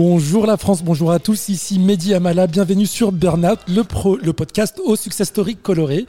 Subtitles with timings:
[0.00, 4.32] Bonjour la France, bonjour à tous, ici Mehdi Amala, bienvenue sur Burnout, le, pro, le
[4.32, 6.06] podcast au success story coloré.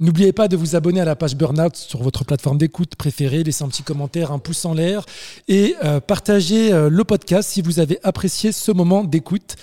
[0.00, 3.64] N'oubliez pas de vous abonner à la page Burnout sur votre plateforme d'écoute préférée, laissez
[3.64, 5.06] un petit commentaire, un pouce en l'air
[5.48, 9.56] et euh, partagez euh, le podcast si vous avez apprécié ce moment d'écoute.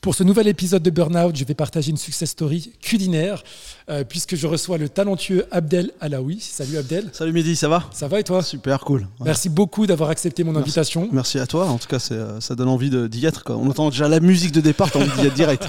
[0.00, 3.42] Pour ce nouvel épisode de Burnout, je vais partager une success story culinaire
[3.90, 6.40] euh, puisque je reçois le talentueux Abdel Alaoui.
[6.40, 7.10] Salut Abdel.
[7.12, 7.84] Salut Mehdi, ça va?
[7.92, 8.42] Ça va et toi?
[8.42, 9.00] Super cool.
[9.02, 9.26] Ouais.
[9.26, 10.62] Merci beaucoup d'avoir accepté mon Merci.
[10.62, 11.08] invitation.
[11.12, 13.44] Merci à toi, en tout cas euh, ça donne envie d'y être.
[13.44, 13.56] Quoi.
[13.58, 15.68] On entend déjà la musique de départ, t'as envie d'y être direct.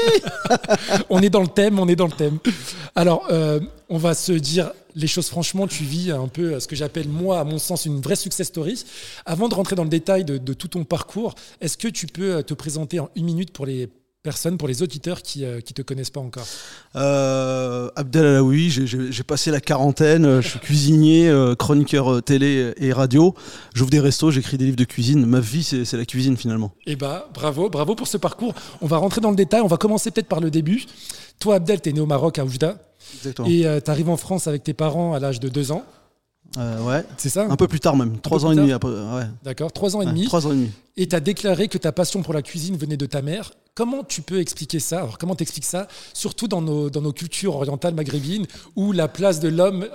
[1.10, 2.38] on est dans le thème, on est dans le thème.
[2.96, 6.76] Alors, euh, on va se dire les choses franchement, tu vis un peu ce que
[6.76, 8.84] j'appelle, moi, à mon sens, une vraie success story.
[9.26, 12.36] Avant de rentrer dans le détail de, de tout ton parcours, est-ce que tu peux
[12.36, 13.88] euh, te présenter en une minute pour les
[14.22, 16.46] personnes, pour les auditeurs qui ne te connaissent pas encore?
[16.96, 22.72] Euh, Abdel Alaoui, j'ai- passé la quarantaine, euh, je suis cuisinier, euh, chroniqueur euh, télé
[22.76, 23.34] et radio.
[23.74, 25.24] J'ouvre des restos, j'écris des livres de cuisine.
[25.24, 26.72] Ma vie, c'est c'est la cuisine finalement.
[26.86, 28.54] Eh bah, bravo, bravo pour ce parcours.
[28.82, 30.84] On va rentrer dans le détail, on va commencer peut-être par le début.
[31.40, 32.76] Toi, Abdel, tu es né au Maroc, à Oujda,
[33.16, 33.48] Exactement.
[33.48, 35.82] et tu arrives en France avec tes parents à l'âge de deux ans,
[36.58, 38.72] Euh, ouais, c'est ça un peu plus tard même, trois peu ans plus et demi
[38.72, 38.90] après.
[38.90, 39.26] Ouais.
[39.44, 40.24] D'accord, trois ans et demi.
[40.26, 40.70] trois ans et demi.
[40.96, 43.52] Et tu as déclaré que ta passion pour la cuisine venait de ta mère.
[43.80, 47.54] Comment tu peux expliquer ça Alors, comment t'expliques ça Surtout dans nos, dans nos cultures
[47.56, 48.44] orientales maghrébines,
[48.76, 49.86] où la place de l'homme,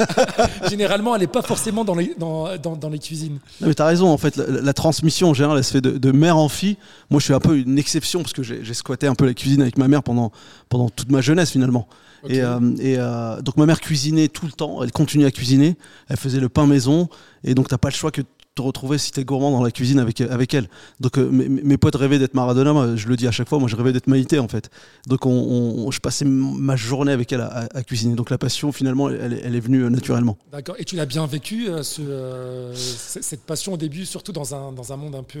[0.68, 3.38] généralement, elle n'est pas forcément dans les, dans, dans, dans les cuisines?
[3.62, 5.96] Non, mais t'as raison, en fait, la, la transmission en général, elle se fait de,
[5.96, 6.76] de mère en fille.
[7.08, 9.62] Moi, je suis un peu une exception parce que j'ai squatté un peu la cuisine
[9.62, 10.30] avec ma mère pendant,
[10.68, 11.88] pendant toute ma jeunesse finalement.
[12.28, 15.76] Et, euh, et, euh, donc ma mère cuisinait tout le temps, elle continuait à cuisiner,
[16.08, 17.08] elle faisait le pain maison,
[17.42, 19.70] et donc t'as pas le choix que de te retrouver si t'es gourmand dans la
[19.72, 20.68] cuisine avec, avec elle.
[21.00, 23.58] Donc euh, mes, mes potes rêvaient d'être Maradona, moi, je le dis à chaque fois,
[23.58, 24.70] moi je rêvais d'être Maïté en fait.
[25.08, 28.14] Donc on, on- je passais ma journée avec elle à, à- à cuisiner.
[28.14, 30.38] Donc la passion finalement, elle, est- elle est venue euh, naturellement.
[30.52, 30.76] D'accord.
[30.78, 34.70] Et tu l'as bien vécu, euh, ce, euh, cette passion au début, surtout dans un,
[34.72, 35.40] dans un monde un peu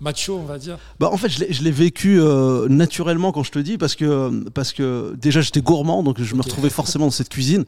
[0.00, 0.78] macho, on va dire?
[1.00, 2.20] Bah, en fait, je l'ai- vécu
[2.68, 6.42] naturellement quand je te dis, parce que, parce que déjà j'étais gourmand, donc je me
[6.42, 7.64] retrouvais forcément dans cette cuisine.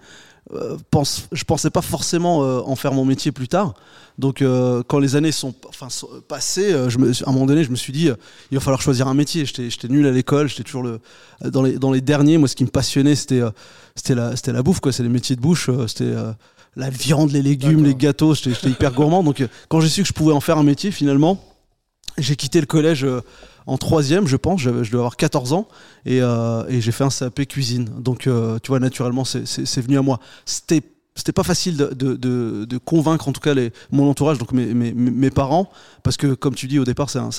[0.54, 3.74] Euh, pense, je pensais pas forcément euh, en faire mon métier plus tard.
[4.16, 7.64] Donc euh, quand les années sont, enfin, sont passées, je me, à un moment donné,
[7.64, 8.08] je me suis dit,
[8.50, 9.44] il va falloir choisir un métier.
[9.44, 11.00] J'étais nul à l'école, j'étais toujours le,
[11.44, 12.38] dans, les, dans les derniers.
[12.38, 13.42] Moi, ce qui me passionnait, c'était
[13.94, 14.92] c'était la, la bouffe, quoi.
[14.92, 16.14] C'est les métiers de bouche, c'était
[16.76, 18.34] la viande, les légumes, les gâteaux.
[18.34, 19.22] J'étais hyper gourmand.
[19.22, 21.42] Donc quand j'ai su que je pouvais en faire un métier, finalement,
[22.18, 23.04] j'ai quitté le collège
[23.66, 24.60] en troisième, je pense.
[24.60, 25.68] J'avais- Je devais avoir 14 ans
[26.04, 27.84] et, euh, et j'ai fait un CAP cuisine.
[27.98, 29.46] Donc, euh, tu vois, naturellement, c'est-
[29.80, 30.20] venu à moi.
[31.16, 34.52] C'était pas facile de, de, de- de convaincre en tout cas les, mon entourage, donc
[34.52, 35.68] mes, mes, mes parents,
[36.04, 37.30] parce que comme tu dis au départ, c'est un,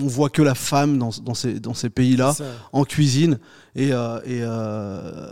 [0.00, 2.34] on voit que la femme dans, dans ces, dans ces pays-là,
[2.72, 3.38] en cuisine.
[3.76, 5.30] Et, euh, et euh,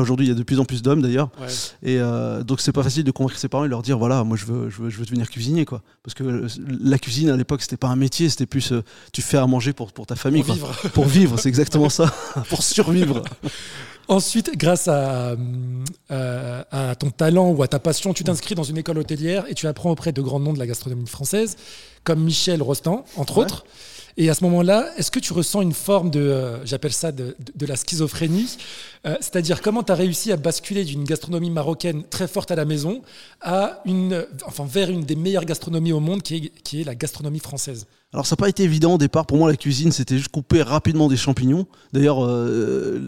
[0.00, 1.30] aujourd'hui, il y a de plus en plus d'hommes d'ailleurs.
[1.40, 1.46] ouais.
[1.82, 4.36] Et euh, donc c'est pas facile de convaincre ses parents et leur dire voilà moi
[4.36, 6.46] je veux je veux, je veux devenir cuisinier quoi parce que euh,
[6.82, 8.82] la cuisine à l'époque c'était pas un métier c'était plus euh,
[9.12, 10.68] tu fais à manger pour pour ta famille Pour quoi.
[10.72, 10.90] vivre.
[10.90, 12.12] pour vivre c'est exactement ça
[12.48, 13.22] pour survivre
[14.10, 15.36] Ensuite, grâce à,
[16.10, 19.54] euh, à ton talent ou à ta passion, tu t'inscris dans une école hôtelière et
[19.54, 21.56] tu apprends auprès de grands noms de la gastronomie française,
[22.02, 23.44] comme Michel Rostand, entre Ouais.
[23.44, 23.64] autres.
[24.16, 27.36] Et à ce moment-là, est-ce que tu ressens une forme de, euh, j'appelle ça de,
[27.38, 28.56] de- de la schizophrénie,
[29.06, 32.64] Euh, c'est-à-dire comment tu as réussi à basculer d'une gastronomie marocaine très forte à la
[32.64, 33.02] maison
[33.40, 36.94] à une, enfin, vers une des meilleures gastronomies au monde qui est, qui est la
[36.96, 37.86] gastronomie française?
[38.12, 40.62] Alors ça n'a pas été évident au départ pour moi la cuisine c'était juste couper
[40.62, 42.98] rapidement des champignons d'ailleurs euh,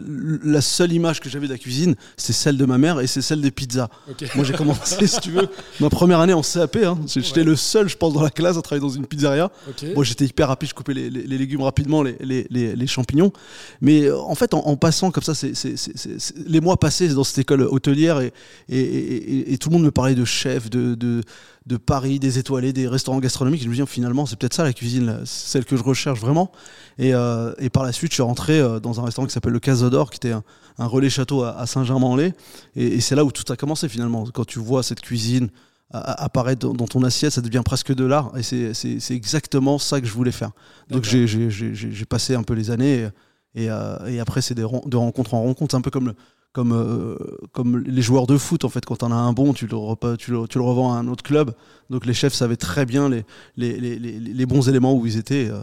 [0.44, 3.22] la seule image que j'avais de la cuisine c'est celle de ma mère et c'est
[3.22, 3.88] celle des pizzas
[4.36, 5.48] moi j'ai commencé si tu veux
[5.80, 6.98] ma première année en CAP hein.
[7.06, 7.44] j'étais Ouais.
[7.44, 9.84] le seul je pense dans la classe à travailler dans une pizzeria Ok.
[9.94, 13.32] Moi, j'étais hyper rapide, je coupais les, les- les légumes rapidement, les, champignons.
[13.80, 17.08] Mais euh, en fait, en, en passant comme ça, c'est- c'est- c'est- les mois passés
[17.08, 18.32] dans cette école hôtelière et,
[18.68, 21.22] et- et- et- et tout le monde me parlait de chefs, de, de,
[21.66, 23.62] de Paris, des étoilés, des restaurants gastronomiques.
[23.62, 26.50] Je me dis, finalement, c'est peut-être ça la cuisine, celle que je recherche vraiment.
[26.98, 29.52] Et, euh, et par la suite, je suis rentré euh, dans un restaurant qui s'appelle
[29.52, 30.42] le Casador, qui était un,
[30.78, 32.32] un relais château à, à Saint-Germain-en-Laye.
[32.74, 34.24] Et, et c'est là où tout a commencé finalement.
[34.34, 35.50] Quand tu vois cette cuisine
[35.92, 38.32] a- apparaître dans, ton assiette, ça devient presque de l'art.
[38.36, 40.50] Et c'est- exactement ça que je voulais faire.
[40.90, 43.08] Donc j'ai- passé un peu les années.
[43.54, 45.72] Et, et, euh, et après, c'est de rencontre en rencontre.
[45.72, 46.14] C'est un peu comme, le-
[46.52, 47.16] comme, euh,
[47.52, 48.64] comme les joueurs de foot.
[48.64, 50.92] En fait, quand on as un bon, tu le, repas- tu, le, tu le revends
[50.92, 51.54] à un autre club.
[51.90, 53.24] Donc les chefs savaient très bien les,
[53.56, 55.48] les, les, les- les bons éléments où ils étaient.
[55.50, 55.62] euh,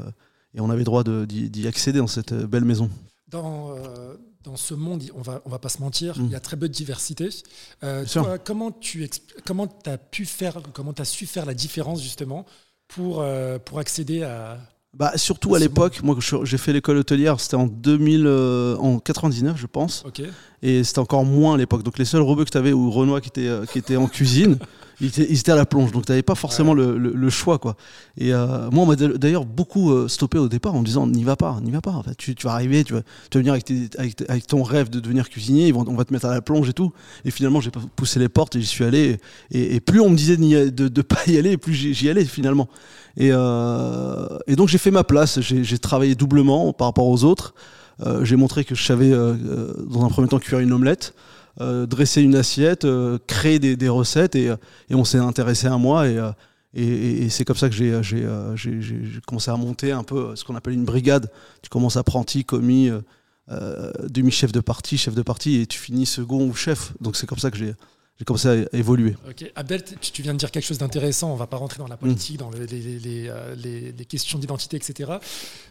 [0.55, 2.89] et on avait droit d'y accéder dans cette euh, belle maison.
[3.27, 6.25] dans, euh, dans ce monde, on va, on va pas se mentir, Mm.
[6.25, 7.29] il y a très peu de diversité.
[7.81, 9.07] Toi, comment tu
[9.45, 12.45] comment as pu faire, comment as su faire la différence justement
[12.87, 13.23] pour,
[13.65, 14.57] pour accéder à.
[14.97, 19.55] Bah, surtout à l'époque, moi j'ai fait l'école hôtelière, c'était en 2000, euh, en 99
[19.55, 20.03] je pense.
[20.61, 21.83] Et c'était encore moins à l'époque.
[21.83, 24.07] Donc les seuls rebeux que tu avais ou Renoir qui était, euh, qui était en
[24.07, 24.57] cuisine,
[25.01, 27.29] Ils étaient, ils étaient à la plonge, donc tu n'avais pas forcément le, le- le
[27.29, 27.57] choix.
[27.57, 27.75] Quoi.
[28.17, 31.23] Et euh, moi, on m'a d'ailleurs beaucoup euh, stoppé au départ en me disant n'y
[31.23, 31.91] va pas, n'y va pas.
[31.91, 34.61] En fait, tu, tu vas arriver, tu vas, tu vas venir avec, tes- avec, ton
[34.63, 36.91] rêve de devenir cuisinier, on va te mettre à la plonge et tout.
[37.23, 39.17] Et finalement, j'ai poussé les portes et j'y suis allé.
[39.51, 42.67] Et, et plus on me disait de, de pas y aller, plus j'y, allais finalement.
[43.17, 47.53] Et, euh, et donc j'ai fait ma place, j'ai, travaillé doublement par rapport aux autres.
[48.05, 51.13] Euh, j'ai montré que je savais, euh, euh, dans un premier temps, cuire une omelette,
[51.59, 54.55] dresser une assiette, euh, créer des, des recettes, et, euh,
[54.89, 56.07] et on s'est intéressé à moi.
[56.07, 56.31] Et, euh,
[56.73, 59.55] et, et- et c'est comme ça que j'ai, j'ai, euh, j'ai- j'ai- j'ai commencé à
[59.57, 61.31] monter un peu ce qu'on appelle une brigade.
[61.61, 63.01] Tu commences apprenti, commis, euh,
[63.51, 66.93] euh, demi-chef de partie, chef de partie, et tu finis second ou chef.
[67.01, 67.73] Donc c'est comme ça que j'ai,
[68.19, 69.15] j'ai commencé à évoluer.
[69.27, 71.31] Ok, Abdel, tu, viens de dire quelque chose d'intéressant.
[71.33, 74.05] On va pas rentrer dans la politique, dans le- les, les- les, euh, les- les
[74.05, 75.13] questions d'identité, etc.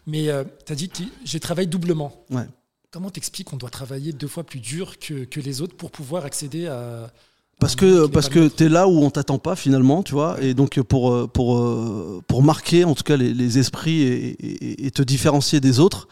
[0.08, 0.28] Mais
[0.66, 2.12] tu as dit que j'ai travaillé doublement.
[2.30, 2.46] Ouais.
[2.90, 6.24] Comment t'expliques qu'on doit travailler deux fois plus dur que, que les autres pour pouvoir
[6.24, 7.12] accéder à.
[7.60, 8.56] Parce que, parce que le nôtre?
[8.56, 12.22] tu es là où on t'attend pas finalement, tu vois, et donc pour, pour, euh,
[12.28, 16.06] pour marquer en tout cas les, les esprits et, et- et te différencier des autres,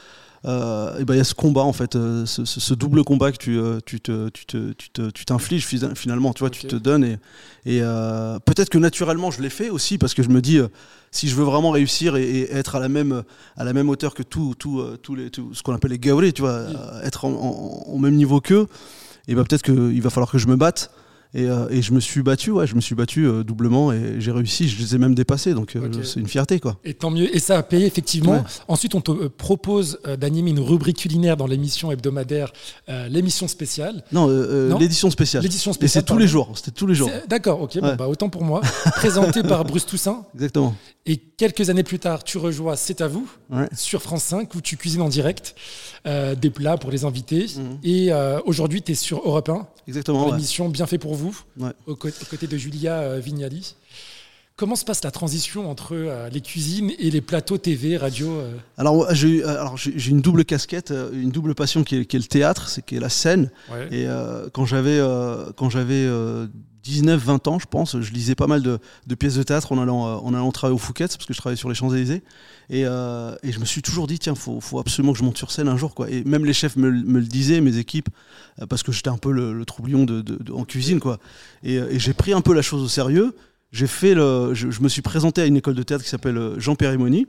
[0.47, 3.37] euh, et ben il y a ce combat en fait, euh, ce, double combat que
[3.37, 6.77] tu, euh, tu te, tu te, tu te- tu t'infliges finalement, tu vois, tu te
[6.77, 7.19] donnes et,
[7.67, 7.81] et
[8.45, 10.59] peut-être que naturellement je l'ai fait aussi parce que je me dis
[11.11, 13.23] si je veux vraiment réussir et, et être à la même
[13.57, 16.33] à la même hauteur que tout, tout, tous les tout ce qu'on appelle les gaulés,
[16.33, 16.75] tu vois, Oui.
[17.03, 18.67] être en- en- au même niveau qu'eux,
[19.29, 20.91] et ben peut-être qu'il va falloir que je me batte.
[21.37, 24.15] Et, euh, et je me suis battu, ouais, je me suis battu euh, doublement et
[24.21, 26.79] j'ai réussi, je les ai même dépassés, donc euh, c'est une fierté quoi.
[26.83, 27.35] Et tant mieux.
[27.37, 28.33] Et ça a payé, effectivement.
[28.33, 28.43] Ouais.
[28.69, 32.55] Ensuite, on te propose d'animer une rubrique culinaire dans l'émission hebdomadaire,
[33.11, 34.03] l'émission spéciale.
[34.13, 34.79] Non, Non.
[34.79, 35.43] l'édition spéciale.
[35.43, 36.03] L'édition Et spéciale.
[36.05, 37.11] c'est tous les jours, c'était tous les jours.
[37.29, 38.63] D'accord, ok, bon, bah, autant pour moi.
[38.97, 40.25] Présenté par Bruce Toussaint.
[40.35, 40.75] Exactement.
[41.05, 43.69] Et quelques années plus tard, tu rejoins C'est à vous Ouais.
[43.77, 45.55] sur France 5 où tu cuisines en direct
[46.07, 47.47] des plats pour les invités.
[47.57, 47.79] Mhm.
[47.85, 48.11] Et
[48.47, 50.31] aujourd'hui, tu es sur Europe 1 Exactement.
[50.31, 51.26] l'émission Bien fait pour vous,
[51.59, 51.71] Ouais.
[51.87, 53.75] aux, cô- aux côtés de Julia euh, Vignali.
[54.57, 58.53] Comment se passe la transition entre euh, les cuisines et les plateaux TV, radio euh
[58.79, 62.25] Alors, j'ai alors, j'ai une double casquette, une double passion qui est, qui est le
[62.25, 63.51] théâtre, c'est qui est la scène.
[63.71, 63.87] Ouais.
[63.91, 64.99] Et euh, quand j'avais
[65.57, 66.07] quand j'avais
[66.87, 68.79] 19-20 ans, je pense, je lisais pas mal de,
[69.15, 71.59] pièces de théâtre en allant, euh, en allant travailler au Fouquet's, parce que je travaillais
[71.59, 72.23] sur les Champs-Élysées.
[72.71, 75.37] Et, euh, et je me suis toujours dit, tiens, faut, faut absolument que je monte
[75.37, 75.95] sur scène un jour.
[75.95, 76.11] Quoi.
[76.11, 78.09] Et même les chefs me, le- disaient, mes équipes,
[78.61, 81.01] euh, parce que j'étais un peu le, le troublion de, en cuisine.
[81.01, 81.19] Quoi.
[81.63, 83.35] Et, j'ai pris un peu la chose au sérieux.
[83.73, 86.77] J'ai fait le, je, me suis présenté à une école de théâtre qui s'appelle Jean
[86.77, 87.27] Périmoni.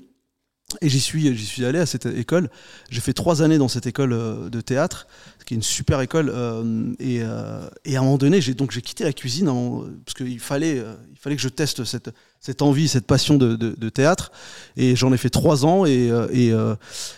[0.81, 2.49] Et j'y suis, j'y suis allé à cette école.
[2.89, 5.07] J'ai fait trois années dans cette école euh, de théâtre,
[5.45, 6.29] qui est une super école.
[6.29, 9.85] euh, et, euh, et à un moment donné, j'ai donc j'ai quitté la cuisine en-
[10.05, 10.75] parce qu'il fallait,
[11.11, 12.09] il fallait que je teste cette,
[12.41, 14.33] cette envie, cette passion de, de- théâtre.
[14.75, 15.85] Et j'en ai fait trois ans.
[15.85, 16.51] Et, et,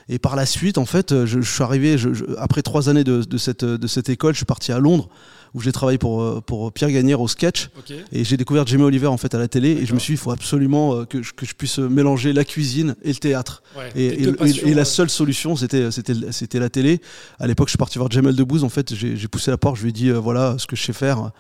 [0.09, 3.65] et par la suite, en fait, je, suis arrivé je- après trois années de cette,
[3.65, 5.09] de cette école, je suis parti à Londres
[5.53, 7.69] où j'ai travaillé pour, euh, pour Pierre Gagnère au sketch.
[8.11, 9.69] Et j'ai découvert Jamie Oliver en fait à la télé.
[9.71, 12.33] Et je me suis dit, il faut absolument euh, que, je, que je puisse mélanger
[12.33, 13.63] la cuisine et le théâtre.
[13.77, 13.89] Ouais.
[13.89, 16.69] Et, Tes et- deux et- passions, et la euh, seule solution, c'était, c'était, c'était la
[16.69, 17.01] télé.
[17.39, 18.63] À l'époque, je suis parti voir Jamel Debbouze.
[18.63, 19.77] En fait, j'ai, j'ai poussé la porte.
[19.77, 21.31] Je lui ai dit, euh, voilà ce que je sais faire.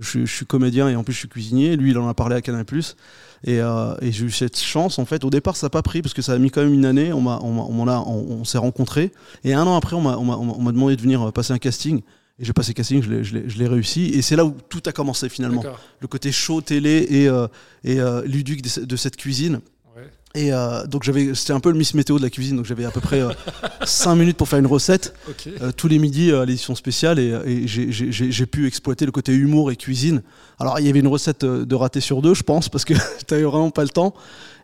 [0.00, 1.76] Je, je suis comédien et en plus, je suis cuisinier.
[1.76, 2.64] Lui, il en a parlé à Canal+.
[3.44, 4.98] Et, euh, et j'ai eu cette chance.
[5.00, 6.72] En fait, au départ, ça n'a pas pris parce que ça a mis quand même
[6.72, 7.12] une année.
[7.12, 9.12] On, m'a, on, m'a- on m'en a- on- on s'est rencontrés.
[9.44, 11.58] Et un an après, on m'a, on m'a, on m'a demandé de venir passer un
[11.58, 12.02] casting.
[12.40, 14.06] Et j'ai passé casting, je l'ai, je, l'ai, je l'ai réussi.
[14.14, 15.62] Et c'est là où tout a commencé finalement.
[16.00, 17.48] Le côté chaud, télé et, euh,
[17.82, 19.60] et euh, ludique de, de cette cuisine.
[20.34, 22.84] Et euh, donc j'avais, c'était un peu le Miss Météo de la cuisine, donc j'avais
[22.84, 23.22] à peu près
[23.84, 25.14] 5 minutes pour faire une recette
[25.62, 28.66] euh, tous les midis euh, à l'édition spéciale et, et j'ai, j'ai- j'ai- j'ai pu
[28.66, 30.22] exploiter le côté humour et cuisine.
[30.60, 32.94] Alors il y avait une recette euh, de raté sur deux, je pense, parce que
[33.26, 34.12] t'avais vraiment pas le temps.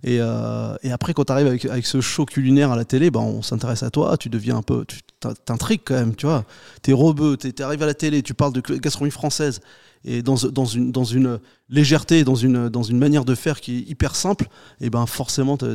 [0.04, 3.20] Et, euh, et après quand t'arrives avec, avec ce show culinaire à la télé, ben,
[3.20, 6.44] on s'intéresse à toi, tu deviens un peu, tu t'in- t'intrigues quand même, tu vois.
[6.82, 9.60] T'es rebeu, t'es, arrivé à la télé, tu parles de gastronomie française
[10.04, 13.78] et dans, dans, une, dans une légèreté, dans une, dans une manière de faire qui
[13.78, 14.48] est hyper simple,
[14.80, 15.66] et ben forcément tu-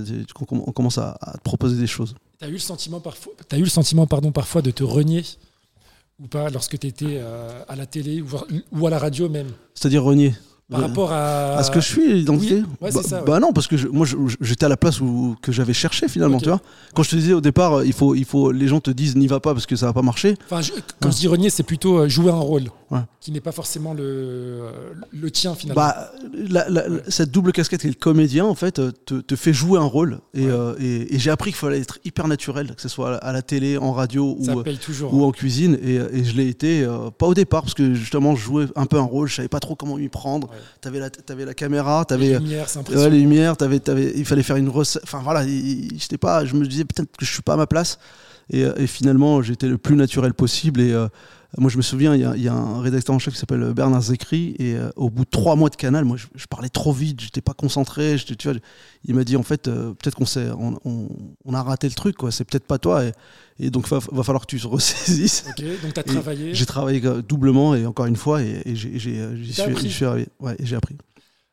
[0.51, 2.15] on commence à, à te proposer des choses.
[2.37, 5.23] T'as eu le sentiment parfois, as eu le sentiment pardon parfois de te renier
[6.19, 7.21] ou pas lorsque tu étais
[7.67, 8.23] à la télé
[8.71, 9.47] ou à la radio même?
[9.73, 10.33] C'est-à-dire renier?
[10.69, 13.17] Par Euh, rapport à, À ce que je suis, l'identité Oui, ouais, bah, c'est ça,
[13.19, 13.25] ouais.
[13.25, 14.05] bah non, parce que je- moi
[14.39, 16.61] j'étais à la place où, que j'avais cherché finalement, tu vois.
[16.93, 19.15] Quand je te disais au départ, euh, il faut, il faut, les gens te disent
[19.15, 20.35] n'y va pas parce que ça va pas marcher.
[20.45, 20.71] Enfin, je-
[21.01, 22.65] quand je dis renier, c'est plutôt euh, jouer un rôle
[23.21, 24.61] qui n'est pas forcément le,
[25.11, 25.79] le tien finalement.
[25.81, 27.01] Bah, la- la- Ouais.
[27.07, 30.19] cette double casquette qui est le comédien, en fait, te, te fait jouer un rôle.
[30.33, 33.31] Et, euh, et, et j'ai appris qu'il fallait être hyper naturel, que ce soit à
[33.31, 35.13] la, télé, en radio ça ou, toujours.
[35.13, 35.77] ou en cuisine.
[35.83, 38.85] Et, et je l'ai été, euh, pas au départ, parce que justement, je jouais un
[38.87, 40.49] peu un rôle, je savais pas trop comment m'y prendre.
[40.81, 42.39] T'avais la, t'avais la caméra, Les t'avais.
[42.39, 43.09] lumières, c'est Ouais, impressionnant.
[43.13, 45.01] les lumières, t'avais, t'avais, il fallait faire une recette.
[45.03, 47.99] Enfin voilà, j'étais pas, je me disais peut-être que je suis pas à ma place.
[48.51, 50.81] Et, euh, et finalement, j'étais le plus naturel possible.
[50.81, 51.07] Et, euh,
[51.57, 54.03] moi, je me souviens, il y, y a un rédacteur en chef qui s'appelle Bernard
[54.03, 56.93] Zécry, et euh, au bout de trois mois de canal, moi, je, je parlais trop
[56.93, 58.17] vite, j'étais pas concentré.
[58.17, 58.57] Tu vois,
[59.05, 60.25] il m'a dit, en fait, euh, peut-être qu'on
[60.59, 61.09] on, on-
[61.45, 62.31] on a raté le truc, quoi.
[62.31, 63.13] C'est peut-être pas toi, et,
[63.59, 65.43] et donc, va, va falloir que tu te ressaisisses.
[65.49, 66.53] Ok, donc tu as Et travaillé.
[66.53, 70.05] J'ai travaillé euh, doublement et encore une fois, et, et j'ai, j'ai, euh, T'as suis,
[70.05, 70.27] appris.
[70.39, 70.97] Ouais, et j'ai appris.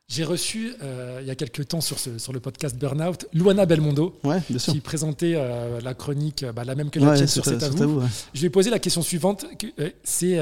[0.08, 3.66] J'ai reçu euh, il y a quelques temps sur, ce- sur le podcast Burnout Luana
[3.66, 7.26] Belmondo Ouais, qui présentait euh, la chronique, euh, bah, la même que la Ouais, tienne
[7.26, 7.94] sur C'est à c'est à vous.
[7.94, 8.06] vous, ouais.
[8.32, 9.46] Je vais poser la question suivante.
[9.80, 10.38] euh, C'est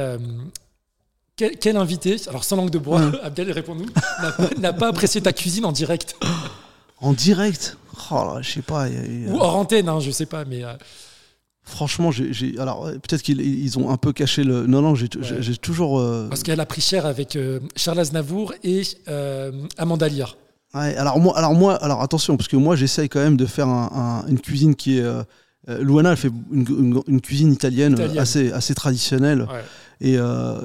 [1.37, 3.87] quel, quel invité, alors sans langue de bois, Abdel, réponds-nous,
[4.23, 6.15] n'a pas, n'a pas apprécié ta cuisine en direct?
[7.01, 7.79] En direct?
[8.11, 8.89] Oh là, je sais pas.
[8.89, 10.63] il y a- il y a- Ou hors antenne, hein, je sais pas, mais
[11.67, 14.67] Franchement, j'ai, alors peut-être qu'ils ils ont un peu caché le.
[14.67, 15.99] Non, non, j'ai, toujours.
[15.99, 20.37] euh, parce qu'elle a pris cher avec euh, Charles Aznavour et euh, Amanda Lear.
[20.75, 23.69] Ouais, alors moi, alors moi, alors attention, parce que moi, j'essaye quand même de faire
[23.69, 25.05] un- un- une cuisine qui est.
[25.67, 28.19] Luana, elle fait une, une- une cuisine italienne, Italienne.
[28.19, 29.43] assez, assez traditionnelle.
[29.51, 29.65] Ouais.
[30.03, 30.19] Et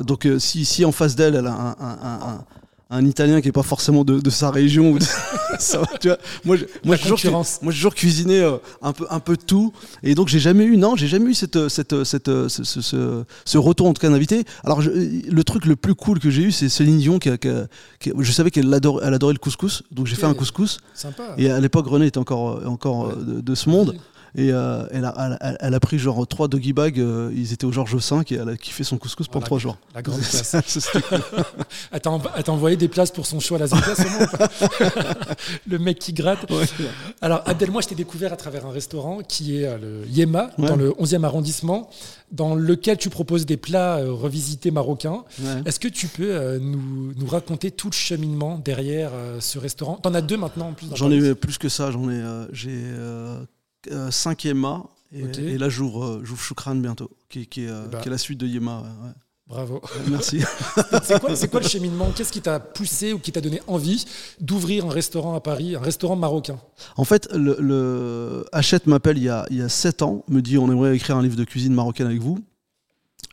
[0.04, 2.46] donc, si, si en face d'elle, elle a un, un-
[2.90, 5.06] un- Italien qui est pas forcément de, de sa région, ou de-
[5.60, 6.18] ça va, tu vois.
[6.46, 9.72] Moi, je, moi, j'ai toujours, moi, toujours cuisiné euh, un peu, un peu de tout.
[10.04, 13.58] Et donc, j'ai jamais eu, non, j'ai jamais eu cette, cette, cette, ce, ce- ce-
[13.58, 14.44] retour en tout cas d'invité.
[14.64, 17.38] Alors, je- le truc le plus cool que j'ai eu, c'est Céline Dion qui, a-
[17.38, 17.68] qui a-
[18.00, 20.80] qui a- je savais qu'elle adorait, elle adorait le couscous, donc j'ai fait un couscous.
[20.94, 21.36] Sympa.
[21.38, 23.14] Et à l'époque, René était encore, euh, encore Ouais.
[23.18, 23.96] euh, de, de ce monde.
[24.36, 27.00] Et euh, elle, a, elle, a- elle a pris genre trois doggy bags.
[27.00, 29.78] euh, ils étaient au Georges V et elle a kiffé son couscous pendant trois jours.
[29.96, 30.56] La grande classe.
[31.92, 34.06] Elle t'a envoyé des places pour son show à Las Vegas
[35.68, 36.50] Le mec qui gratte.
[36.52, 36.66] Ouais.
[37.22, 40.52] Alors, Abdel, moi, je t'ai découvert à travers un restaurant qui est euh, le Yema,
[40.58, 40.68] Ouais.
[40.68, 41.90] dans le 11e arrondissement,
[42.32, 45.24] dans lequel tu proposes des plats euh, revisités marocains.
[45.42, 45.62] Ouais.
[45.66, 49.96] Est-ce que tu peux nous, nous raconter tout le cheminement derrière ce restaurant?
[49.96, 50.88] T'en as deux maintenant en plus.
[50.96, 51.92] J'en ai plus que ça.
[51.92, 52.22] J'en ai,
[52.52, 52.84] j'ai
[53.88, 54.84] euh, euh, cinq Yema.
[55.12, 58.00] Et, et là, j'ouvre, euh, j'ouvre Choukran bientôt, qui, qui est, euh, Bah.
[58.02, 58.80] qui est la suite de Yema.
[58.82, 59.12] ouais.
[59.48, 59.82] Bravo.
[60.12, 60.42] Merci.
[61.04, 62.12] C'est quoi, c'est quoi le cheminement?
[62.16, 64.06] Qu'est-ce qui t'a poussé ou qui t'a donné envie
[64.40, 66.60] d'ouvrir un restaurant à Paris, un restaurant marocain?
[66.98, 70.42] En fait, le, le- Hachette m'appelle il y a, il y a 7 ans, me
[70.44, 72.38] dit on aimerait écrire un livre de cuisine marocaine avec vous.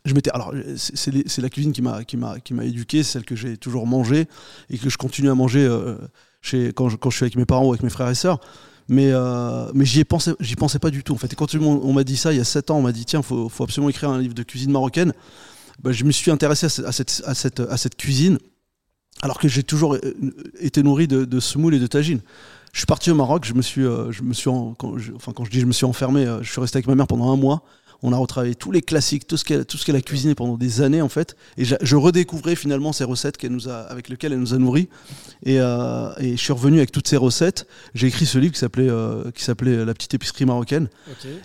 [0.05, 3.35] Je m'étais, alors c'est, la cuisine qui m'a, qui m'a, qui m'a éduqué, celle que
[3.35, 4.27] j'ai toujours mangée
[4.71, 5.97] et que je continue à manger euh,
[6.41, 8.39] chez, quand, je, quand je suis avec mes parents ou avec mes frères et sœurs.
[8.89, 10.03] Mais, euh, mais j'y
[10.39, 11.13] j'y pensais pas du tout.
[11.13, 12.91] En fait, Et quand on, m'a dit ça il y a 7 ans, on m'a
[12.93, 15.13] dit tiens, faut, faut absolument écrire un livre de cuisine marocaine.
[15.83, 18.39] Bah, je me suis intéressé à, ce- à cette, à, cette, à cette cuisine,
[19.21, 19.99] alors que j'ai toujours euh,
[20.59, 22.21] été nourri de, de semoule et de tagine.
[22.73, 24.51] Je suis parti au Maroc, je me suis, euh, je me suis
[24.97, 27.07] je, enfin, quand je dis je me suis enfermé, je suis resté avec ma mère
[27.07, 27.63] pendant un mois.
[28.03, 30.55] On a retravaillé tous les classiques, tout ce qu'elle, tout ce qu'elle a cuisiné pendant
[30.57, 34.33] des années en fait, et je redécouvrais finalement ces recettes qu'elle nous a, avec lesquelles
[34.33, 34.87] elle nous a nourris.
[35.43, 37.67] Et, euh, et je suis revenu avec toutes ces recettes.
[37.95, 40.89] J'ai écrit ce livre qui s'appelait, euh, qui s'appelait La petite épicerie marocaine.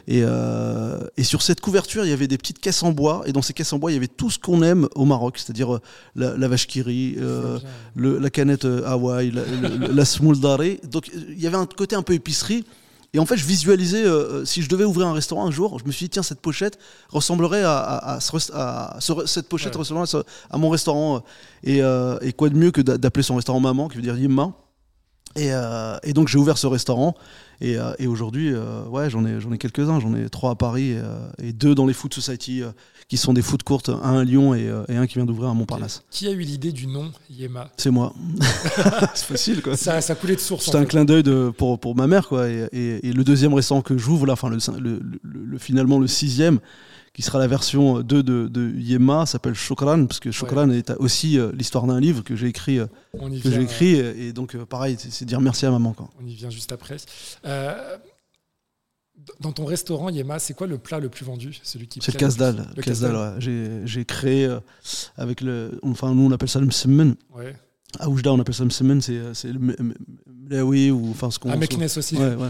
[0.09, 3.23] Et, euh, et sur cette couverture, il y avait des petites caisses en bois.
[3.27, 5.39] Et dans ces caisses en bois, il y avait tout ce qu'on aime au Maroc,
[5.39, 5.81] c'est-à-dire euh,
[6.17, 7.59] la, la vache qui rit, euh,
[7.97, 9.43] le- la canette euh, Hawaï, la,
[9.89, 10.05] la.
[10.91, 12.65] Donc euh, il y avait un côté un peu épicerie.
[13.15, 15.85] Et en fait, je visualisais, euh, si je devais ouvrir un restaurant un jour, je
[15.85, 16.79] me suis dit, tiens, cette pochette
[17.11, 19.81] ressemblerait à, à- à ce rest- à ce- cette pochette Ouais.
[19.81, 21.17] ressemblerait à, ce- à mon restaurant.
[21.17, 21.21] euh,
[21.63, 24.17] Et, euh, et quoi de mieux que d'a- d'appeler son restaurant Maman, qui veut dire
[24.17, 24.53] Yimma.
[25.37, 27.15] Et, euh, et donc j'ai ouvert ce restaurant.
[27.61, 30.01] Et, euh, et aujourd'hui, euh, ouais, j'en ai, j'en ai quelques-uns.
[30.01, 32.71] J'en ai trois à Paris et, euh, deux dans les Food Society, euh,
[33.13, 35.51] qui sont des food courtes, un à Lyon et, euh, et un qui vient d'ouvrir
[35.51, 36.03] à Montparnasse.
[36.11, 37.69] Qui a eu l'idée du nom Yema?
[37.77, 38.15] C'est moi.
[39.15, 39.77] c'est facile, quoi.
[39.77, 40.67] ça, ça coulait de source.
[40.75, 40.87] En un fait.
[40.87, 42.49] clin d'œil de- pour, pour ma mère, quoi.
[42.49, 45.99] Et, et- et le deuxième restaurant que j'ouvre, là, enfin, le, le- le- le- finalement
[45.99, 46.59] le sixième,
[47.13, 51.39] qui sera la version 2 de, de Yema, s'appelle Chokran, parce que Chokran est aussi
[51.39, 54.29] euh, l'histoire d'un livre que j'ai écrit, euh, On y que vient, j'ai écrit et,
[54.29, 56.09] et donc, pareil, c'est c'est dire merci à maman, quoi.
[56.19, 56.97] On y vient juste après.
[59.41, 61.59] Dans ton restaurant Yema, c'est quoi le plat le plus vendu?
[61.63, 62.67] Celui qui C'est le casse-dalle.
[62.77, 63.35] Le casse-dalle, ouais.
[63.39, 64.59] J'ai- J'ai créé euh,
[65.17, 65.79] avec le.
[65.83, 67.15] Enfin, nous, on appelle ça le msemen.
[67.35, 67.55] Ouais.
[68.01, 69.61] À Oujda, on appelle ça le msemen, c'est euh, c'est le
[70.49, 71.51] mlaoui ou enfin ce qu'on.
[71.51, 72.17] À ce- Meknes aussi.
[72.17, 72.49] Ouais, ouais.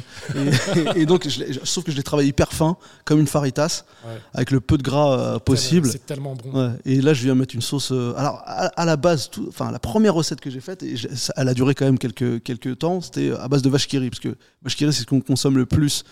[0.97, 4.19] Et, et donc, je sauf que je l'ai travaillé hyper fin, comme une faritas, Ouais.
[4.33, 5.89] avec le peu de gras euh, possible.
[5.91, 6.53] C'est tellement bon.
[6.59, 6.73] Ouais.
[6.85, 7.91] Et là, je viens mettre une sauce.
[7.93, 11.15] euh, alors, à, à la base, enfin, la première recette que j'ai faite, et j'ai-
[11.17, 13.99] ça- elle a duré quand même quelques, quelques temps, c'était à base de vache qui
[13.99, 16.05] rit, parce que vache qui rit, c'est ce qu'on consomme le plus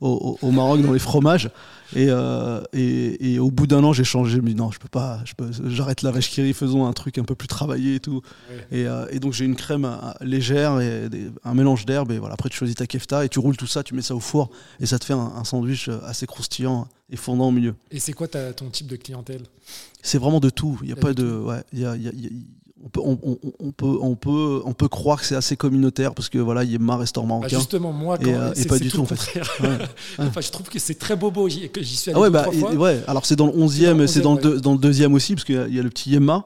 [0.00, 1.50] au, au- Maroc dans les fromages.
[1.94, 4.40] Et, euh, et, et au bout d'un an, j'ai changé.
[4.40, 5.20] Dis non, je peux pas,
[5.68, 8.22] j'arrête la vache qui faisons un truc un peu plus travaillé et tout.
[8.50, 8.78] Ouais.
[8.80, 12.10] Et, euh, et donc, j'ai une crème euh, légère et des- un mélange d'herbes.
[12.10, 14.16] Et voilà, après, tu choisis ta kefta et tu roules tout ça, tu mets ça
[14.16, 14.50] au four,
[14.80, 17.74] et ça te fait un, un sandwich assez croustillant et fondant au milieu.
[17.92, 19.42] Et c'est quoi ta- ton type de clientèle?
[20.02, 20.78] C'est vraiment de tout.
[20.82, 21.36] Il y a pas de de.
[21.38, 22.30] Ouais, il y a- il y a- il y a-
[22.86, 26.14] on peut, on, on- on peut, on peut, on peut croire que c'est assez communautaire
[26.14, 27.58] parce que voilà, il y a ma restaurant Bah, marocain.
[27.58, 29.40] justement, moi, quand, Et, euh, et c'est pas c'est du tout, en fait.
[29.60, 29.68] Ouais.
[30.20, 31.48] enfin, je trouve que c'est très bobo.
[31.48, 32.72] J'y que j'y suis allé Ah ouais, bah, trois et- fois.
[32.74, 33.00] ouais.
[33.08, 34.78] Alors c'est dans le C'est dans 11e, le c'est dans, le 11e, deux- dans le
[34.78, 36.44] deuxième aussi, parce qu'il y, y a le petit Yemma.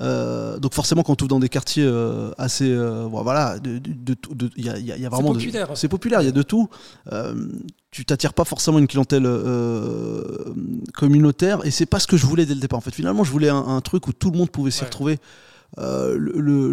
[0.00, 4.16] Euh, donc forcément, quand on ouvre dans des quartiers euh, assez, euh, voilà, de- de-
[4.32, 5.70] de y a, y a- y a vraiment, de- populaire.
[5.74, 6.68] c'est populaire, il y a de tout.
[7.90, 10.22] Tu t'attires pas forcément une clientèle euh,
[10.94, 12.78] communautaire, et c'est pas ce que je voulais dès le départ.
[12.78, 14.86] En fait, finalement, je voulais un, un truc où tout le monde pouvait s'y Ouais.
[14.86, 15.18] retrouver.
[15.78, 16.32] Euh, le,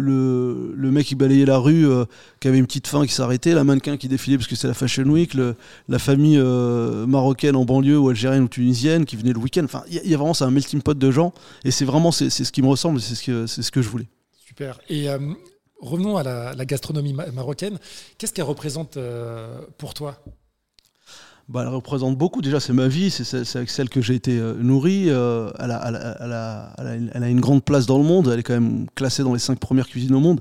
[0.74, 2.04] le- mec qui balayait la rue, euh,
[2.40, 4.74] qui avait une petite faim, qui s'arrêtait, la mannequin qui défilait parce que c'est la
[4.74, 5.34] Fashion Week,
[5.88, 9.62] la famille euh, marocaine en banlieue ou algérienne ou tunisienne qui venait le week-end.
[9.64, 11.32] Enfin, il y, a- vraiment un melting pot de gens
[11.64, 13.88] et c'est vraiment c'est ce qui me ressemble, c'est ce que c'est ce que je
[13.88, 14.08] voulais.
[14.44, 14.80] Super.
[14.88, 15.06] Et
[15.80, 17.78] revenons à la, la gastronomie ma- marocaine.
[18.18, 18.98] Qu'est-ce qu'elle représente
[19.78, 20.20] pour toi?
[21.48, 22.42] Bah, elle représente beaucoup.
[22.42, 25.04] Déjà, c'est ma vie, c'est avec celle que j'ai été euh, nourri.
[25.08, 26.74] euh, elle, a, elle, a, elle, a,
[27.14, 28.28] elle a une- grande place dans le monde.
[28.32, 30.40] Elle est quand même classée dans les cinq premières cuisines au monde.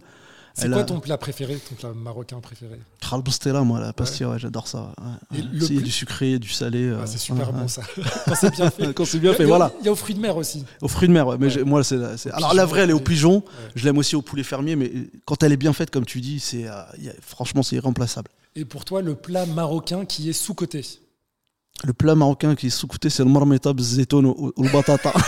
[0.54, 2.80] C'est quoi ton plat préféré, ton plat marocain préféré?
[3.08, 4.92] Khalbostela, moi, la pastille, ouais, j'adore ça.
[5.32, 6.84] ouais, le C'est- Il y a plus- du sucré, du salé.
[6.88, 7.84] euh, Ah, C'est super bon ça.
[8.26, 8.92] Quand c'est bien fait.
[8.94, 9.72] Quand c'est bien fait, voilà.
[9.82, 10.66] Il y a aux fruits de mer aussi.
[10.82, 11.38] Aux fruits de mer, ouais.
[11.40, 11.96] Mais moi, c'est
[12.34, 13.44] Alors, la vraie, elle est au pigeon.
[13.76, 14.92] Je l'aime aussi au poulet fermier, mais
[15.26, 16.74] quand elle est bien faite, comme tu dis, c'est, euh,
[17.22, 18.30] franchement, c'est irremplaçable.
[18.60, 20.84] Et pour toi, le plat marocain qui est sous-coté
[21.84, 25.14] Le plat marocain qui est sous-coté, c'est le marmita bzetoun ou le batata.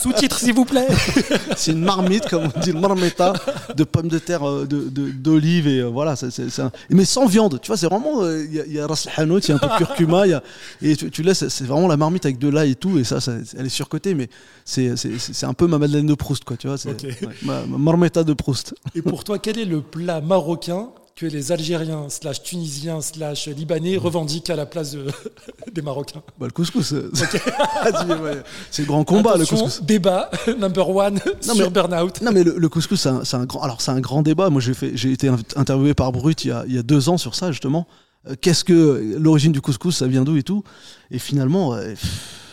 [0.00, 0.86] Sous-titre, s'il vous plaît.
[1.56, 3.32] c'est une marmite, comme on dit, le marmita
[3.74, 6.14] de pommes de terre, euh, de- de- d'olives et euh, voilà.
[6.14, 8.22] c'est- un- Mais sans viande, tu vois, c'est vraiment.
[8.22, 10.30] euh, Il y, a- y a ras il y a un peu de curcuma, il
[10.30, 10.42] y a-
[10.82, 13.20] et tu, tu laisses, c'est vraiment la marmite avec de l'ail et tout, et ça,
[13.20, 14.28] ça- elle est surcotée, mais
[14.64, 14.92] c'est
[15.44, 16.78] un peu ma Madeleine de Proust, quoi, tu vois.
[16.78, 17.02] c'est- Ok.
[17.22, 18.74] ouais, ma, ma marmita de Proust.
[18.94, 23.96] Et pour toi, quel est le plat marocain que les Algériens, slash Tunisiens, slash Libanais
[23.96, 25.06] revendiquent à la place de-
[25.72, 26.92] des Marocains Bah, le couscous.
[28.70, 29.82] C'est le grand combat, Attention, le couscous.
[29.84, 31.14] Débat number one
[31.48, 32.20] Non, sur mais- Burnout.
[32.22, 34.74] Non mais le, le couscous c'est un, grand alors c'est un grand débat moi j'ai
[34.74, 37.18] fait j'ai été in- interviewé par Brut il y a, il y a deux ans
[37.18, 37.86] sur ça justement
[38.28, 40.64] Euh, qu'est-ce que l'origine du couscous ça vient d'où et tout?
[41.10, 41.94] Et finalement euh,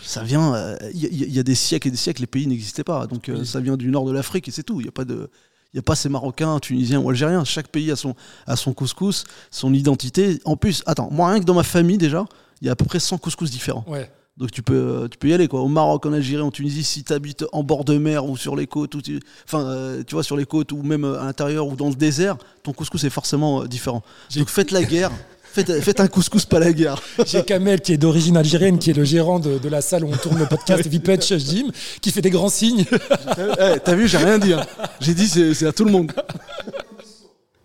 [0.04, 2.28] ça vient euh, il y, a- il y a des siècles et des siècles les
[2.28, 3.46] pays n'existaient pas donc euh, Oui.
[3.46, 5.30] ça vient du nord de l'Afrique et c'est tout il y a pas de
[5.74, 7.44] n'y a pas ces Marocains, Tunisiens ou Algériens.
[7.44, 10.40] Chaque pays a son, a son couscous, son identité.
[10.46, 12.26] En plus, attends, moi rien que dans ma famille déjà,
[12.62, 13.84] il y a à peu près 100 couscous différents.
[13.88, 14.10] Ouais.
[14.38, 15.62] Donc tu peux, euh, tu peux y aller quoi.
[15.62, 18.56] Au Maroc, en Algérie, en Tunisie, si tu habites en bord de mer ou sur
[18.56, 21.26] les côtes, ou tu, enfin, euh, tu vois, sur les côtes ou même euh, à
[21.26, 24.02] l'intérieur ou dans le désert, ton couscous est forcément différent.
[24.36, 25.12] Donc faites la guerre,
[25.54, 27.02] faites, faites un couscous pas la guerre.
[27.26, 30.10] J'ai Kamel qui est d'origine algérienne, qui est le gérant de, de la salle où
[30.12, 31.68] on tourne le podcast Vipetch Jim,
[32.02, 32.86] qui fait des grands signes.
[32.92, 34.54] Eh, T'as vu, j'ai rien dit.
[34.54, 34.66] hein.
[35.00, 36.12] J'ai dit c'est c'est à tout le monde.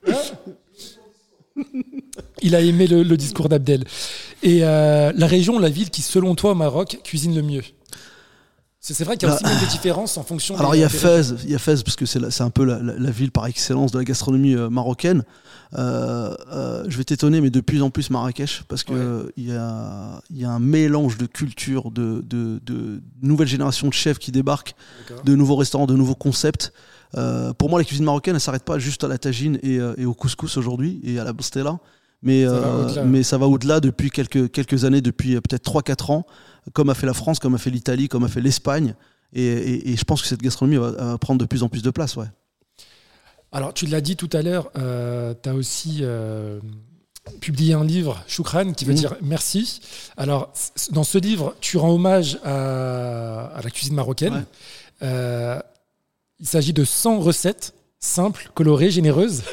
[2.41, 3.83] Il a aimé le, le discours d'Abdel.
[4.45, 7.63] Et euh, la région, la ville qui, selon toi, au Maroc, cuisine le mieux?
[8.81, 10.85] C'est vrai qu'il y a aussi Bah, même des différences en fonction Alors il y
[10.85, 13.33] a Fès, il y a Fès parce que c'est un peu la, la- la ville
[13.33, 15.25] par excellence de la gastronomie euh, marocaine.
[15.77, 18.93] Euh, euh, je vais t'étonner, mais de plus en plus Marrakech parce que
[19.27, 19.33] Ouais.
[19.37, 23.89] il y, a, il y a un mélange de cultures, de, de, de nouvelles générations
[23.89, 24.75] de chefs qui débarquent,
[25.25, 26.73] de nouveaux restaurants, de nouveaux concepts.
[27.59, 30.15] Pour moi, la cuisine marocaine, elle s'arrête pas juste à la tagine et, et au
[30.15, 31.79] couscous aujourd'hui et à la bostella.
[32.23, 33.05] Mais Ça va euh, au-delà.
[33.05, 36.27] mais ça va au-delà depuis quelques, quelques années, depuis peut-être 3-4 ans,
[36.73, 38.95] comme a fait la France, comme a fait l'Italie, comme a fait l'Espagne.
[39.33, 41.83] Et, et- et je pense que cette gastronomie va, va prendre de plus en plus
[41.83, 42.17] de place.
[42.17, 42.27] Ouais.
[43.53, 46.61] Alors, tu l'as dit tout à l'heure, tu as aussi euh,
[47.41, 48.99] publié un livre, Choukran, qui veut Mhm.
[48.99, 49.81] dire merci.
[50.17, 50.53] Alors,
[50.93, 54.35] dans ce livre, tu rends hommage à, à la cuisine marocaine.
[54.35, 54.45] Ouais.
[55.03, 55.61] Euh,
[56.41, 59.43] il s'agit de 100 recettes simples, colorées, généreuses.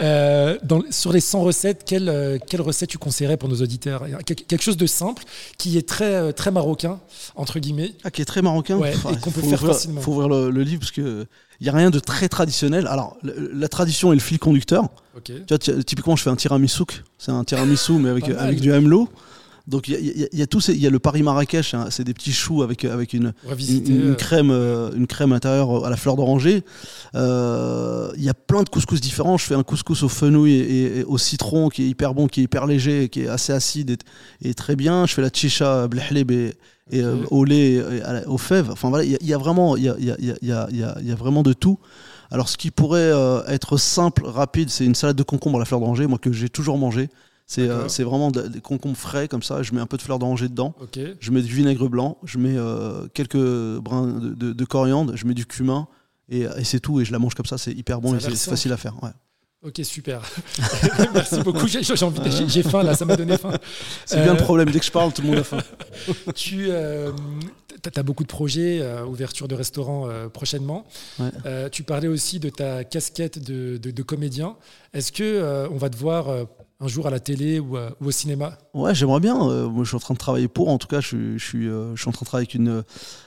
[0.00, 4.04] Euh, dans- sur les 100 recettes, quelle, euh, quelle recette tu conseillerais pour nos auditeurs?
[4.24, 5.24] Quel- Quelque chose de simple,
[5.58, 7.00] qui est très, euh, très marocain,
[7.34, 7.92] entre guillemets.
[8.04, 8.78] Ah, qui est très marocain?
[8.78, 10.00] Ouais, et qu'on peut faire ouvrir- facilement.
[10.00, 11.26] faut ouvrir le, le livre parce que
[11.60, 12.86] il y a rien de très traditionnel.
[12.86, 14.84] Alors, la tradition est le fil conducteur.
[15.16, 15.24] Ok.
[15.24, 16.84] Tu vois, ty- typiquement, je fais un tiramisu.
[17.18, 19.08] C'est un tiramisu, mais avec, avec du hamelot.
[19.68, 20.98] Donc, il y a, y a- il y a tous ces- il y a le
[20.98, 21.74] Paris Marrakech.
[21.74, 23.92] hein, c'est des petits choux avec, avec une, une, Revisiter.
[23.92, 26.64] une euh, crème, euh, une crème intérieure à la fleur d'oranger.
[27.14, 29.36] Euh, Il y a plein de couscous différents.
[29.36, 32.26] Je fais un couscous au fenouil et, et- et au citron qui est hyper bon,
[32.26, 35.06] qui est hyper léger, qui est assez acide et, et très bien.
[35.06, 36.54] Je fais la chicha blehleb et,
[36.90, 38.70] et, euh, au lait et à la- aux fèves.
[38.70, 40.30] Enfin voilà, il y a- il y, a vraiment, il y a, y a- y
[40.52, 41.78] a- y a- y vraiment de tout.
[42.30, 45.64] Alors, ce qui pourrait euh, être simple, rapide, c'est une salade de concombre à la
[45.64, 47.08] fleur d'oranger, moi que j'ai toujours mangé.
[47.50, 49.62] C'est euh, vraiment de- des concombres frais comme ça.
[49.62, 50.74] Je mets un peu de fleur d'oranger dedans.
[51.18, 53.38] Je mets du vinaigre blanc, je mets euh, quelques
[53.80, 55.88] brins de, de- de coriandre, je mets du cumin
[56.28, 57.00] et, et c'est tout.
[57.00, 59.02] Et je la mange comme ça, c'est hyper bon Ça et c'est facile à faire.
[59.02, 59.10] ouais.
[59.64, 60.22] Ok, super.
[61.14, 61.66] Merci beaucoup.
[61.66, 63.50] J'ai faim là, ça m'a donné faim.
[64.06, 65.58] C'est bien Euh, le problème, dès que je parle, tout le monde a faim.
[66.36, 67.10] Tu, euh,
[67.96, 70.86] as beaucoup de projets, euh, ouverture de restaurants euh, prochainement.
[71.18, 71.30] Ouais.
[71.46, 74.54] Euh, tu parlais aussi de ta casquette de, de- de comédien.
[74.92, 76.44] Est-ce que euh, on va te voir euh,
[76.80, 79.36] un jour à la télé ou, ou au cinéma Ouais, j'aimerais bien.
[79.48, 80.68] euh, moi, je suis en train de travailler pour.
[80.68, 82.54] En tout cas, je, suis- je suis, euh, je suis en train de travailler avec
[82.54, 82.84] une,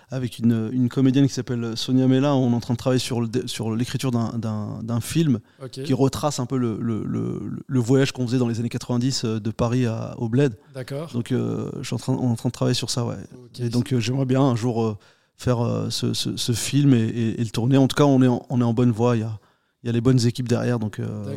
[0.09, 2.33] avec une, une comédienne qui s'appelle Sonia Mella.
[2.33, 5.39] On est en train de travailler sur le sur l'écriture d'un- d'un d'un film
[5.85, 9.23] qui retrace un peu le, le, le, le voyage qu'on faisait dans les années 90
[9.25, 10.55] euh, de Paris à, au Bled.
[10.73, 11.11] d'accord.
[11.11, 13.15] Donc, euh, je suis en train, on est en train de travailler sur ça, ouais.
[13.59, 14.97] Et donc, j'aimerais bien un jour
[15.35, 17.75] faire ce, ce- ce film et, et- et le tourner.
[17.77, 19.17] En tout cas, on est en, on est en bonne voie.
[19.17, 19.39] Il y a,
[19.83, 20.79] il y a les bonnes équipes derrière.
[20.79, 21.35] Donc, euh,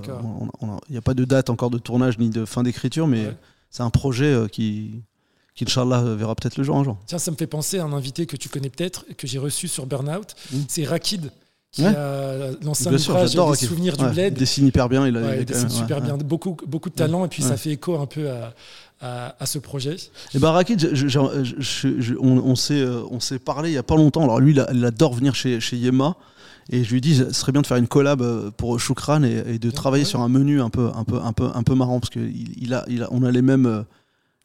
[0.88, 3.36] il n'y a pas de date encore de tournage ni de fin d'écriture, mais Ouais.
[3.70, 5.02] c'est un projet euh, qui,
[5.54, 6.98] qui, Inch'Allah, euh, verra peut-être le jour un jour.
[7.06, 9.68] Tiens, ça me fait penser à un invité que tu connais peut-être, que j'ai reçu
[9.68, 10.34] sur Burnout.
[10.52, 10.58] Mm.
[10.68, 11.30] C'est Rakid,
[11.70, 11.88] qui Ouais.
[11.96, 13.30] a lancé un Bien sûr, ouvrage
[13.60, 14.34] des souvenirs Ouais, du bled.
[14.36, 15.06] Il dessine hyper bien.
[15.08, 17.70] Il a, Ouais, il dessine super bien, beaucoup, beaucoup de talent, et puis ça fait
[17.70, 18.54] écho un peu à,
[19.00, 19.96] à, à ce projet.
[20.34, 23.70] Et ben Rakid, je- je- je- je- je- on, on s'est euh, on s'est parlé
[23.70, 24.22] il y a pas longtemps.
[24.22, 26.14] Alors lui, il, a- il adore venir chez, chez Yema.
[26.70, 29.42] Et je lui dit, ce serait bien de faire une collab euh, pour Shukran et,
[29.54, 30.08] et de Ouais, travailler ouais.
[30.10, 32.54] sur un menu un peu, un peu, un peu, un peu marrant parce que il,
[32.62, 33.82] il a, il a, on a les mêmes, euh,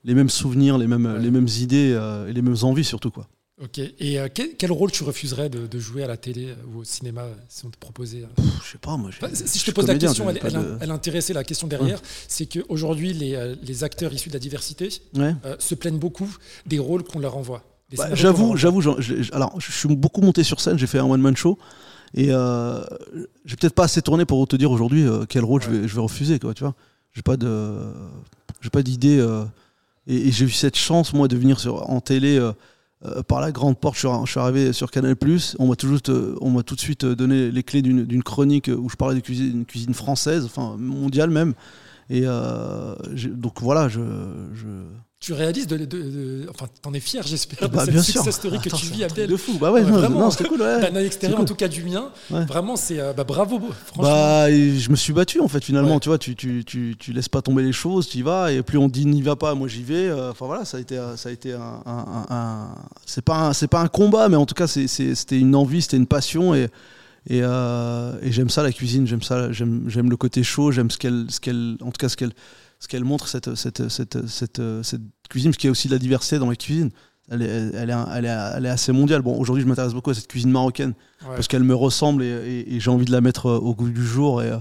[0.03, 1.19] les mêmes souvenirs, les mêmes, Ouais.
[1.19, 3.27] les mêmes idées euh, et les mêmes envies surtout quoi.
[3.62, 3.77] Ok.
[3.99, 6.84] Et euh, quel, quel rôle tu refuserais de, de jouer à la télé ou au
[6.86, 9.10] cinéma si on te proposait Pff, je sais pas, moi.
[9.10, 12.01] Enfin, si je te pose la question, elle, elle, de- elle intéressait la question derrière,
[12.29, 15.36] c'est qu'aujourd'hui, les, les acteurs issus de la diversité Ouais.
[15.45, 16.34] euh, se plaignent beaucoup
[16.65, 17.63] des rôles qu'on leur envoie.
[17.97, 18.82] Bah, j'avoue, j'avoue,
[19.34, 21.58] alors je suis beaucoup monté sur scène, j'ai fait un one man show
[22.13, 22.82] et euh,
[23.45, 25.95] j'ai peut-être pas assez tourné pour te dire aujourd'hui euh, quel rôle je, vais, je
[25.95, 26.76] vais refuser, quoi, tu vois.
[27.13, 27.78] J'ai pas de,
[28.62, 29.43] j'ai pas d'idée euh,
[30.08, 32.38] et, j'ai eu cette chance moi de venir sur en télé.
[32.38, 32.52] euh,
[33.06, 35.15] euh, par la grande porte, je suis, arrivé sur Canal+.
[35.58, 35.76] On m'a
[36.10, 39.22] euh, on m'a tout de suite donné les clés d'une chronique où je parlais de
[39.22, 41.54] cuisine, cuisine française, enfin mondiale même.
[42.10, 44.02] Et donc voilà, je,
[44.54, 44.67] je,
[45.21, 48.13] Tu réalises de, de- de- enfin, t'en es fier, j'espère, de bah, cette bien sûr.
[48.13, 49.29] success story que tu vis, Abdel.
[49.29, 49.58] De fou.
[49.60, 50.19] Bah ouais, Ouais, non, vraiment.
[50.21, 50.62] non, c'était cool.
[50.62, 50.79] Ouais.
[50.79, 52.10] D'un œil extérieur, en tout cas du mien.
[52.32, 52.45] Ouais.
[52.45, 54.03] Vraiment, c'est euh, bah, bravo, franchement.
[54.03, 55.99] Bah, je me suis battu en fait finalement.
[55.99, 58.62] Tu vois, tu, tu, tu, tu laisses pas tomber les choses, tu y vas et
[58.63, 60.08] plus on dit n'y va pas, moi j'y vais.
[60.08, 63.21] euh, Enfin voilà, ça a été, euh, ça a été un, un- un- un- c'est
[63.23, 66.08] pas, un- c'est pas un combat, mais en tout cas c'était une envie, c'était une
[66.08, 66.67] passion et
[67.29, 70.89] et, euh, et j'aime ça la cuisine, j'aime ça, j'aime, j'aime le côté chaud, j'aime
[70.89, 72.32] ce qu'elle, ce qu'elle, en tout cas ce qu'elle,
[72.80, 75.94] ce qu'elle montre cette, cette, cette, cette, cette cuisine, parce qu'il y a aussi de
[75.94, 76.89] la diversité dans la cuisine.
[77.32, 79.22] Elle est, elle est, elle est, elle est assez mondiale.
[79.22, 81.36] Bon, aujourd'hui, je m'intéresse beaucoup à cette cuisine marocaine Ouais.
[81.36, 83.89] parce qu'elle me ressemble et, et- et j'ai envie de la mettre euh, au goût
[83.89, 84.58] du jour et, euh,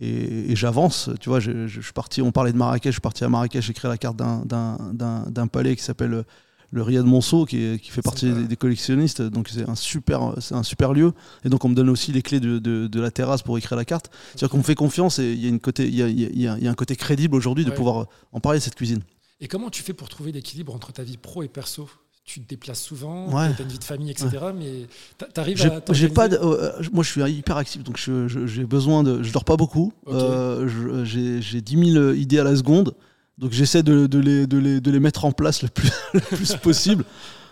[0.00, 1.10] et, j'avance.
[1.20, 3.28] Tu vois, je, je- je suis parti, on parlait de Marrakech, je suis parti à
[3.28, 6.22] Marrakech, j'ai créé la carte d'un palais qui s'appelle euh,
[6.70, 9.22] le Riyad Monceau, qui, est- qui fait partie des, des collectionnistes.
[9.22, 11.12] Donc c'est un super, c'est un super lieu.
[11.44, 13.76] Et donc on me donne aussi les clés de, de- de la terrasse pour écrire
[13.76, 14.10] la carte.
[14.30, 16.26] C'est-à-dire qu'on me fait confiance et il y a une côté, il y a, y
[16.46, 19.00] a- y a- un côté crédible aujourd'hui de pouvoir en parler de cette cuisine.
[19.40, 21.88] Et comment tu fais pour trouver l'équilibre entre ta vie pro et perso?
[22.24, 23.54] Tu te déplaces souvent, Ouais.
[23.54, 24.28] tu as une vie de famille, etc.
[24.54, 24.86] Mais
[25.32, 25.80] t'arrives J'ai à.
[25.92, 29.46] j'ai pas, de- euh, moi je suis hyper actif donc j'ai besoin de, je dors
[29.46, 29.94] pas beaucoup.
[30.04, 30.12] Ok.
[30.14, 32.94] Euh, j'ai 10 000 idées à la seconde,
[33.38, 36.56] donc j'essaie de, les, de, les, de les mettre en place le plus, le plus
[36.56, 37.04] possible.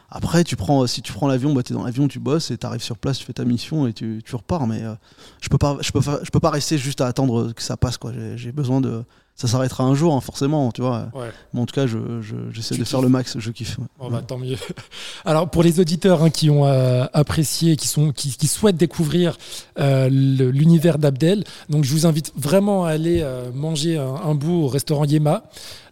[0.08, 2.66] Après, tu prends, si tu prends l'avion, bah, tu dans l'avion, tu bosses et tu
[2.66, 4.66] arrives sur place, tu fais ta mission et tu, tu repars.
[4.66, 4.94] Mais euh,
[5.40, 6.00] je peux pas, peux
[6.32, 7.98] peux pas rester juste à attendre que ça passe.
[7.98, 8.12] quoi.
[8.36, 9.04] J'ai besoin de,
[9.36, 11.08] ça s'arrêtera un jour, hein, forcément, tu vois.
[11.14, 11.28] Ouais.
[11.52, 13.36] Mais en tout cas, je- je- j'essaie Tu de faire le max.
[13.38, 13.78] Je kiffe.
[13.78, 13.84] ouais.
[13.98, 14.56] Bon, bah, tant mieux.
[15.26, 19.36] Alors, pour les auditeurs hein, qui ont euh, apprécié, qui, sont, qui, qui souhaitent découvrir
[19.78, 24.62] euh, l'univers d'Abdel, donc je vous invite vraiment à aller euh, manger un, un bout
[24.64, 25.44] au restaurant Yema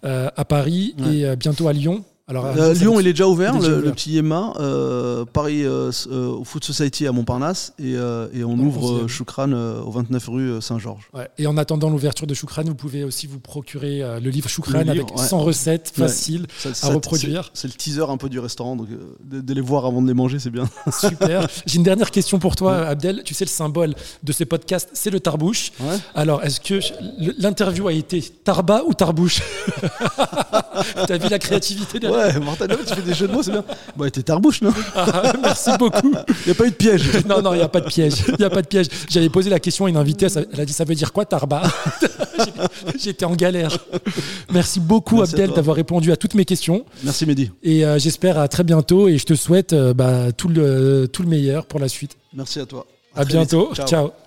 [0.03, 1.17] à Paris Ouais.
[1.19, 2.05] et bientôt à Lyon.
[2.27, 3.87] Alors, Euh, Lyon, il est déjà ouvert, déjà le, ouvert.
[3.87, 4.55] le petit Yema.
[4.59, 7.75] euh, Paris euh, s- euh, au Food Society à Montparnasse.
[7.79, 9.09] Et, et on ouvre 11e.
[9.09, 11.11] Choukran au 29 rue Saint-Georges.
[11.13, 11.29] Ouais.
[11.37, 15.15] Et en attendant l'ouverture de Choukran, vous pouvez aussi vous procurer le livre Choukran avec
[15.15, 15.23] ouais.
[15.23, 16.05] 100 recettes Ouais.
[16.09, 16.47] faciles.
[16.59, 17.51] Ça- À reproduire.
[17.53, 18.89] C'est le teaser un peu du restaurant, donc
[19.23, 20.65] de, de les voir avant de les manger, c'est bien.
[20.99, 21.47] Super.
[21.67, 23.21] J'ai une dernière question pour toi, Abdel.
[23.27, 25.73] Tu sais, le symbole de ce podcast, c'est le tarbouche.
[26.15, 26.81] Alors, est-ce que
[27.39, 29.43] l'interview a été tarba ou tarbouche?
[31.07, 33.65] T'as vu la créativité derrière Ouais, Martin, tu fais des jeux de mots, c'est bien.
[33.97, 36.13] Bah, t'es tarbouche, non Ah, Merci beaucoup.
[36.13, 37.05] Il n'y a pas eu de piège.
[37.27, 38.25] Non, non, il n'y a pas de piège.
[38.29, 38.87] Il n'y a pas de piège.
[39.09, 40.27] J'avais posé la question à une invitée.
[40.53, 41.63] Elle a dit Ça veut dire quoi, tarba
[42.99, 43.77] J'étais en galère.
[44.53, 46.85] Merci beaucoup, Merci Abdel, d'avoir répondu à toutes mes questions.
[47.03, 47.51] Merci, Mehdi.
[47.63, 49.09] Et euh, j'espère à très bientôt.
[49.09, 52.17] Et je te souhaite euh, bah, tout, le, tout le meilleur pour la suite.
[52.35, 52.87] Merci à toi.
[53.15, 53.33] À, vite.
[53.33, 53.71] bientôt.
[53.75, 53.87] Ciao.
[53.87, 54.24] Ciao.